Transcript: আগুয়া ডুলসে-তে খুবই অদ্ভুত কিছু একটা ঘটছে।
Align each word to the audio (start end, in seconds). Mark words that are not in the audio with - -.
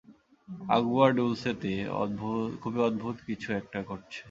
আগুয়া 0.69 1.07
ডুলসে-তে 1.15 1.71
খুবই 2.61 2.79
অদ্ভুত 2.87 3.17
কিছু 3.27 3.47
একটা 3.59 3.79
ঘটছে। 3.83 4.19